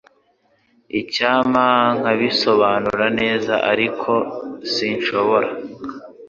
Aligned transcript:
Icyampa 1.01 1.67
nkabisobanura 1.99 3.05
neza 3.19 3.53
ariko 3.71 4.11
sinshobora 4.71 5.49